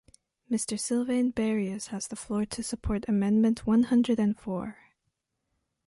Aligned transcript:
Mr 0.49 0.79
Sylvain 0.79 1.31
Berrios 1.31 1.89
has 1.89 2.07
the 2.07 2.15
floor 2.15 2.43
to 2.43 2.63
support 2.63 3.05
amendment 3.07 3.67
one 3.67 3.83
hundred 3.83 4.19
and 4.19 4.35
four. 4.35 4.79